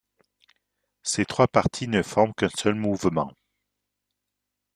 [1.03, 3.31] Ces trois parties ne forment qu'un seul mouvement.